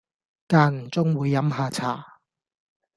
[0.47, 2.19] 間唔中會飲吓茶